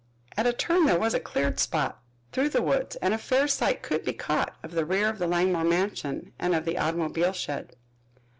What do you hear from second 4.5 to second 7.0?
of the rear of the Langmore mansion and of the